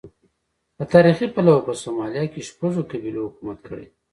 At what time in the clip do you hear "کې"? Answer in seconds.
2.31-2.45